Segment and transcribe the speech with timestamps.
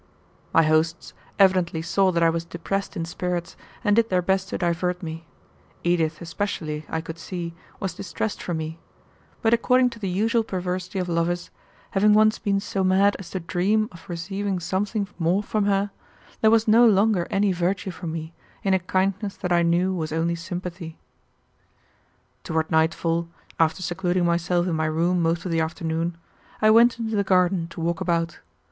[0.51, 4.57] My hosts evidently saw that I was depressed in spirits, and did their best to
[4.57, 5.27] divert me.
[5.83, 8.79] Edith especially, I could see, was distressed for me,
[9.43, 11.51] but according to the usual perversity of lovers,
[11.91, 15.91] having once been so mad as to dream of receiving something more from her,
[16.41, 18.33] there was no longer any virtue for me
[18.63, 20.97] in a kindness that I knew was only sympathy.
[22.43, 23.27] Toward nightfall,
[23.59, 26.17] after secluding myself in my room most of the afternoon,
[26.59, 28.39] I went into the garden to walk about.